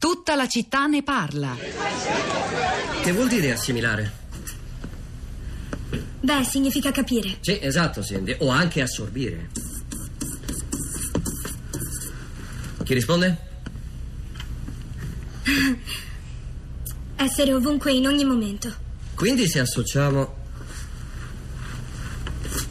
[0.00, 1.54] Tutta la città ne parla.
[3.02, 4.10] Che vuol dire assimilare?
[6.20, 7.36] Beh, significa capire.
[7.40, 8.34] Sì, esatto, Cindy.
[8.38, 9.50] O anche assorbire.
[12.82, 13.38] Chi risponde?
[17.16, 18.74] Essere ovunque in ogni momento.
[19.14, 20.34] Quindi se associamo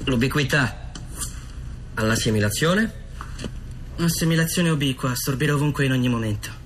[0.05, 0.91] l'ubiquità
[1.93, 2.91] all'assimilazione?
[3.97, 6.58] Assimilazione ubiqua, assorbire ovunque in ogni momento.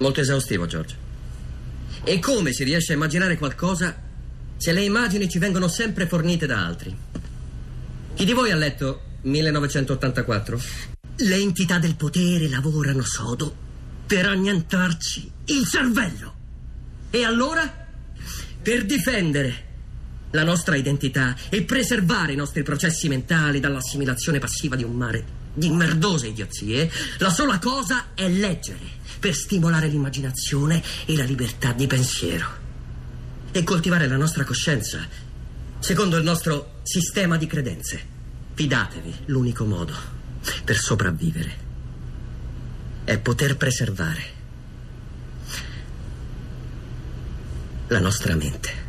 [0.00, 0.96] Molto esaustivo, George.
[2.04, 3.94] E come si riesce a immaginare qualcosa
[4.56, 6.96] se le immagini ci vengono sempre fornite da altri?
[8.14, 10.60] Chi di voi ha letto 1984?
[11.16, 13.54] Le entità del potere lavorano sodo
[14.06, 16.34] per annientarci il cervello.
[17.10, 17.88] E allora?
[18.62, 19.68] Per difendere
[20.30, 25.70] la nostra identità e preservare i nostri processi mentali dall'assimilazione passiva di un mare di
[25.70, 32.58] merdose idiozie, la sola cosa è leggere per stimolare l'immaginazione e la libertà di pensiero
[33.52, 35.06] e coltivare la nostra coscienza
[35.78, 38.18] secondo il nostro sistema di credenze.
[38.54, 39.94] Fidatevi, l'unico modo
[40.64, 41.68] per sopravvivere
[43.04, 44.38] è poter preservare
[47.88, 48.88] la nostra mente.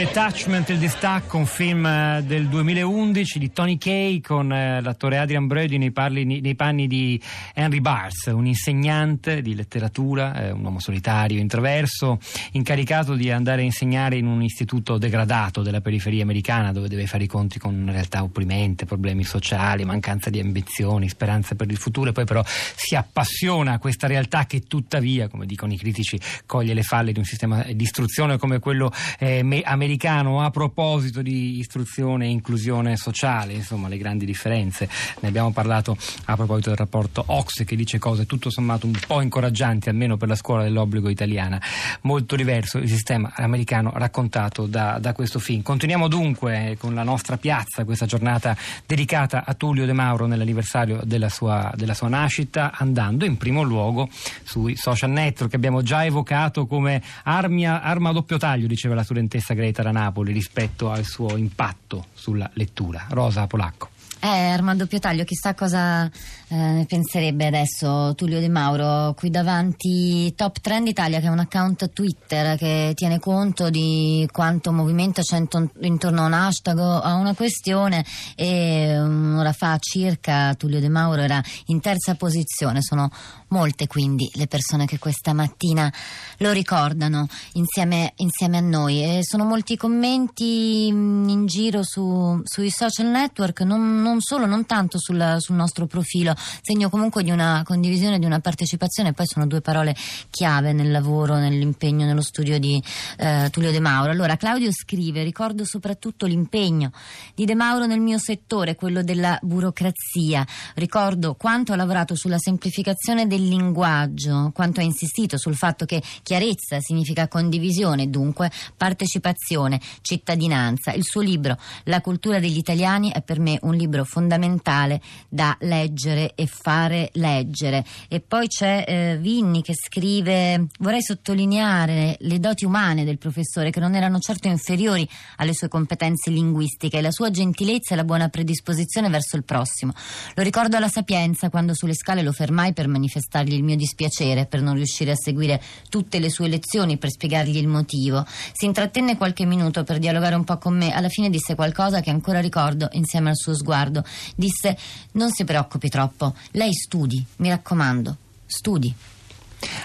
[0.00, 5.46] Detachment, il distacco, un film eh, del 2011 di Tony Kay con eh, l'attore Adrian
[5.46, 7.20] Brody nei, parli, nei, panni di
[7.52, 12.18] Henry Bars, un insegnante di letteratura, eh, un uomo solitario, introverso,
[12.52, 17.24] incaricato di andare a insegnare in un istituto degradato della periferia americana dove deve fare
[17.24, 22.08] i conti con una realtà opprimente, problemi sociali, mancanza di ambizioni, speranze per il futuro
[22.08, 26.72] e poi però si appassiona a questa realtà che tuttavia, come dicono i critici, coglie
[26.72, 31.58] le falle di un sistema di istruzione come quello eh, americano americano a proposito di
[31.58, 34.88] istruzione e inclusione sociale, insomma le grandi differenze.
[35.20, 35.96] Ne abbiamo parlato
[36.26, 40.28] a proposito del rapporto Ox che dice cose tutto sommato un po' incoraggianti, almeno per
[40.28, 41.60] la scuola dell'obbligo italiana.
[42.02, 45.62] Molto diverso il sistema americano raccontato da, da questo film.
[45.62, 51.28] Continuiamo dunque con la nostra piazza, questa giornata dedicata a Tullio De Mauro nell'anniversario della
[51.28, 54.08] sua, della sua nascita, andando in primo luogo
[54.44, 59.02] sui social network che abbiamo già evocato come armia, arma a doppio taglio, diceva la
[59.02, 63.06] studentessa Greta da Napoli rispetto al suo impatto sulla lettura.
[63.10, 63.99] Rosa Polacco.
[64.22, 66.04] Eh, Armando Piotaglio, chissà cosa
[66.48, 70.34] eh, penserebbe adesso Tullio De Mauro qui davanti.
[70.36, 75.42] Top Trend Italia che è un account Twitter che tiene conto di quanto movimento c'è
[75.80, 78.04] intorno a un hashtag o a una questione.
[78.36, 83.10] E un'ora fa circa Tullio De Mauro era in terza posizione, sono
[83.48, 85.92] molte quindi le persone che questa mattina
[86.38, 89.02] lo ricordano insieme, insieme a noi.
[89.02, 94.98] E sono molti commenti in giro su, sui social network, non, non solo, non tanto
[94.98, 99.60] sul, sul, nostro profilo, segno comunque di una condivisione, di una partecipazione, poi sono due
[99.60, 99.94] parole
[100.30, 102.82] chiave nel lavoro, nell'impegno, nello studio di
[103.18, 104.10] eh, Tullio De Mauro.
[104.10, 106.90] Allora Claudio scrive, ricordo soprattutto l'impegno
[107.34, 110.44] di De Mauro nel mio settore, quello della burocrazia,
[110.74, 116.80] ricordo quanto ha lavorato sulla semplificazione del linguaggio, quanto ha insistito sul fatto che chiarezza
[116.80, 120.92] significa condivisione, dunque partecipazione, cittadinanza.
[120.92, 126.34] Il suo libro La cultura degli italiani è per me un libro fondamentale da leggere
[126.34, 127.84] e fare leggere.
[128.08, 133.80] E poi c'è eh, Vinni che scrive: Vorrei sottolineare le doti umane del professore, che
[133.80, 139.08] non erano certo inferiori alle sue competenze linguistiche, la sua gentilezza e la buona predisposizione
[139.08, 139.92] verso il prossimo.
[140.34, 144.62] Lo ricordo alla sapienza quando sulle scale lo fermai per manifestargli il mio dispiacere per
[144.62, 148.24] non riuscire a seguire tutte le sue lezioni, per spiegargli il motivo.
[148.52, 152.10] Si intrattenne qualche minuto per dialogare un po' con me, alla fine disse qualcosa che
[152.10, 153.89] ancora ricordo insieme al suo sguardo.
[154.36, 154.76] Disse:
[155.12, 158.94] Non si preoccupi troppo, lei studi, mi raccomando, studi.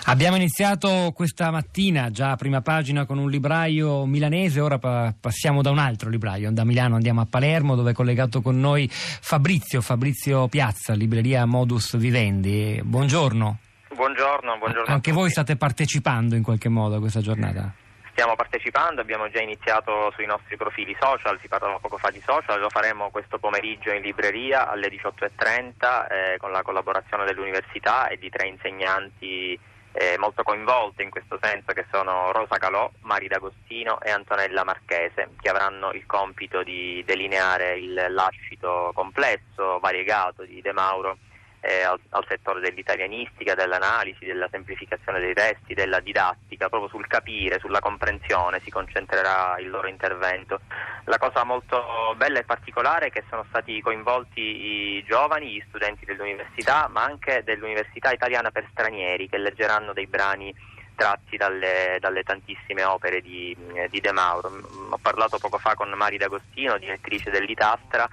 [0.06, 5.62] Abbiamo iniziato questa mattina già a prima pagina con un libraio milanese, ora pa- passiamo
[5.62, 9.82] da un altro libraio, da Milano andiamo a Palermo dove è collegato con noi Fabrizio,
[9.82, 12.80] Fabrizio Piazza, libreria Modus Vivendi.
[12.84, 13.58] Buongiorno.
[13.94, 14.94] Buongiorno, buongiorno.
[14.94, 17.74] Anche voi state partecipando in qualche modo a questa giornata?
[18.16, 22.62] Stiamo partecipando, abbiamo già iniziato sui nostri profili social, si parlava poco fa di social,
[22.62, 28.30] lo faremo questo pomeriggio in libreria alle 18.30 eh, con la collaborazione dell'università e di
[28.30, 29.60] tre insegnanti
[29.92, 35.32] eh, molto coinvolte in questo senso che sono Rosa Calò, Mari D'Agostino e Antonella Marchese
[35.42, 41.18] che avranno il compito di delineare il lascito complesso, variegato di De Mauro
[41.66, 47.60] eh, al, al, settore dell'italianistica, dell'analisi, della semplificazione dei testi, della didattica, proprio sul capire,
[47.60, 50.62] sulla comprensione si concentrerà il loro intervento.
[51.06, 56.06] La cosa molto bella e particolare è che sono stati coinvolti i giovani, gli studenti
[56.06, 60.54] dell'università, ma anche dell'Università Italiana per Stranieri che leggeranno dei brani
[60.96, 63.56] tratti dalle, dalle tantissime opere di,
[63.90, 64.50] di, De Mauro.
[64.90, 68.08] Ho parlato poco fa con Mari D'Agostino, direttrice dell'Itastra,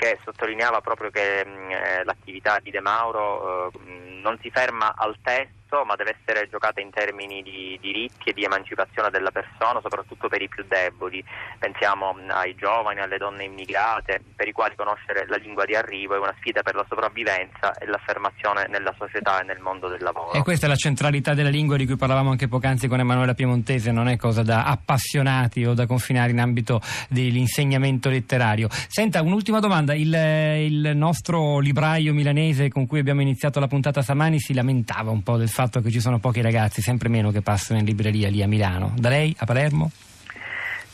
[0.00, 3.78] che sottolineava proprio che mh, eh, l'attività di De Mauro eh,
[4.22, 8.32] non si ferma al testo diritto, ma deve essere giocata in termini di diritti e
[8.32, 11.24] di emancipazione della persona, soprattutto per i più deboli.
[11.58, 16.18] Pensiamo ai giovani, alle donne immigrate, per i quali conoscere la lingua di arrivo è
[16.18, 20.32] una sfida per la sopravvivenza e l'affermazione nella società e nel mondo del lavoro.
[20.32, 23.92] E questa è la centralità della lingua di cui parlavamo anche poc'anzi con Emanuela Piemontese,
[23.92, 28.68] non è cosa da appassionati o da confinare in ambito dell'insegnamento letterario.
[28.70, 34.40] Senta, un'ultima domanda, il, il nostro libraio milanese con cui abbiamo iniziato la puntata stamani
[34.40, 37.42] si lamentava un po' del fatto fatto che ci sono pochi ragazzi, sempre meno, che
[37.42, 38.94] passano in libreria lì a Milano.
[38.96, 39.90] Da lei a Palermo?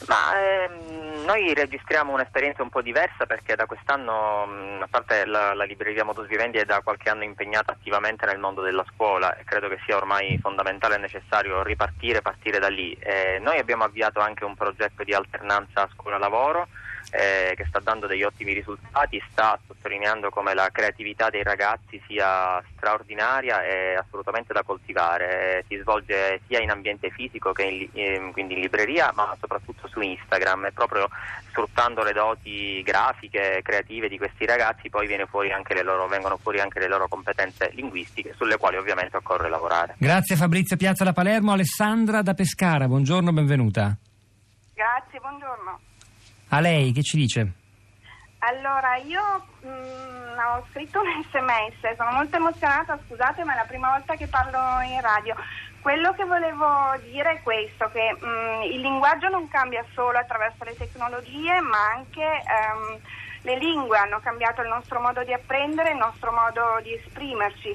[0.09, 5.55] Ma ehm, noi registriamo un'esperienza un po' diversa perché da quest'anno, mh, a parte la,
[5.55, 9.45] la, libreria Modus Vivendi, è da qualche anno impegnata attivamente nel mondo della scuola e
[9.45, 12.93] credo che sia ormai fondamentale e necessario ripartire, partire da lì.
[12.99, 16.67] Eh, noi abbiamo avviato anche un progetto di alternanza scuola-lavoro
[17.11, 22.63] eh, che sta dando degli ottimi risultati, sta sottolineando come la creatività dei ragazzi sia
[22.75, 25.59] straordinaria e assolutamente da coltivare.
[25.59, 29.89] Eh, si svolge sia in ambiente fisico che in, eh, quindi in libreria, ma soprattutto
[29.89, 31.09] su Instagram e proprio
[31.51, 35.51] sfruttando le doti grafiche, creative di questi ragazzi poi fuori
[35.83, 39.95] loro, vengono fuori anche le loro competenze linguistiche sulle quali ovviamente occorre lavorare.
[39.99, 43.97] Grazie Fabrizio Piazza da Palermo, Alessandra da Pescara, buongiorno, benvenuta.
[44.75, 45.81] Grazie, buongiorno.
[46.51, 47.53] A lei, che ci dice?
[48.39, 49.21] Allora, io
[49.63, 54.15] mh, mm, ho scritto un sms, sono molto emozionata, scusate, ma è la prima volta
[54.15, 55.35] che parlo in radio.
[55.81, 60.63] Quello che volevo dire è questo, che mh, mm, il linguaggio non cambia solo attraverso
[60.63, 63.01] le tecnologie, ma anche ehm,
[63.43, 67.75] le lingue hanno cambiato il nostro modo di apprendere, il nostro modo di esprimerci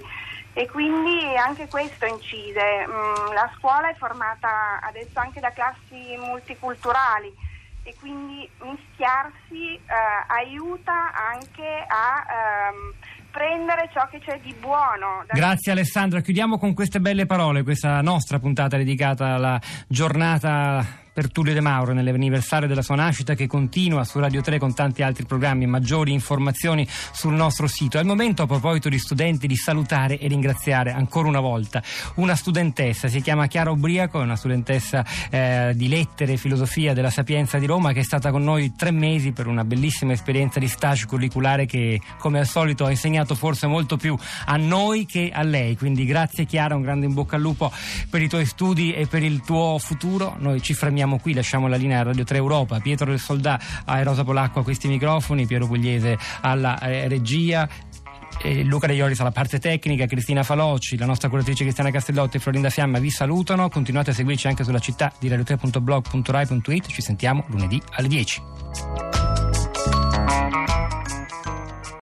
[0.53, 2.87] e quindi anche questo incide.
[2.87, 7.49] Mh, mm, la scuola è formata adesso anche da classi multiculturali
[7.83, 9.79] e quindi mischiarsi eh,
[10.27, 12.25] aiuta anche a
[12.69, 12.93] ehm,
[13.31, 15.25] prendere ciò che c'è di buono.
[15.31, 21.53] Grazie Alessandra, chiudiamo con queste belle parole questa nostra puntata dedicata alla giornata per Tullio
[21.53, 25.65] De Mauro nell'anniversario della sua nascita che continua su Radio 3 con tanti altri programmi
[25.65, 27.97] maggiori informazioni sul nostro sito.
[27.97, 31.83] È il momento a proposito di studenti di salutare e ringraziare ancora una volta
[32.15, 37.09] una studentessa, si chiama Chiara Ubriaco, è una studentessa eh, di lettere e filosofia della
[37.09, 40.67] Sapienza di Roma che è stata con noi tre mesi per una bellissima esperienza di
[40.67, 45.43] stage curriculare che come al solito ha insegnato forse molto più a noi che a
[45.43, 45.75] lei.
[45.75, 47.69] Quindi grazie Chiara, un grande in bocca al lupo
[48.09, 50.35] per i tuoi studi e per il tuo futuro.
[50.39, 53.59] Noi ci fermiamo fermiamo qui, lasciamo la linea a Radio 3 Europa, Pietro del Soldà
[53.85, 57.67] a Rosa Polacco a questi microfoni, Piero Pugliese alla eh, regia.
[58.63, 62.71] Luca De Ioris alla parte tecnica, Cristina Falocci, la nostra curatrice Cristiana Castellotti e Florinda
[62.71, 63.69] Fiamma vi salutano.
[63.69, 66.87] Continuate a seguirci anche sulla città di radio3.blog.rai.it.
[66.87, 69.20] Ci sentiamo lunedì alle 10.